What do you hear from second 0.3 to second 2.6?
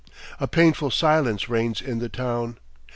A painful silence reigns in the town.